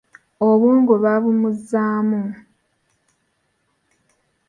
Obwongo 0.47 0.93
babumuuzaamu. 1.03 2.21